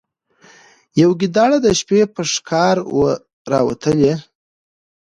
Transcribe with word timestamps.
یو 1.01 1.09
ګیدړ 1.19 1.51
د 1.65 1.67
شپې 1.79 2.01
په 2.13 2.21
ښکار 2.31 2.77
وو 2.93 3.07
راوتلی 3.51 4.13